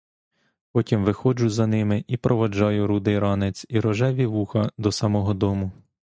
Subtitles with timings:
[0.71, 5.71] Потім виходжу за ними і проводжаю рудий ранець і рожеві вуха до самого дому.